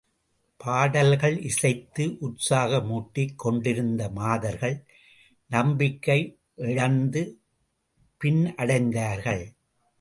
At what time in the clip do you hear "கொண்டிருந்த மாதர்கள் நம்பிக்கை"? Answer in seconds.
3.35-6.19